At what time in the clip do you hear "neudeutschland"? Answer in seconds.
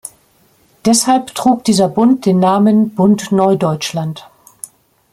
3.31-4.27